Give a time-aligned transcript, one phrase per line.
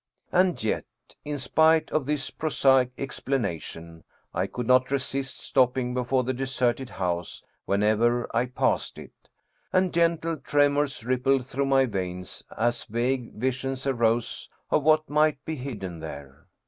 [0.31, 0.85] And yet,
[1.23, 7.43] in spite of this prosaic explanation, I could not resist stopping before the deserted house
[7.65, 9.13] whenever I passed it,
[9.71, 15.55] and gentle tremors rippled through my veins as vague visions arose of what might be
[15.55, 16.47] hidden there.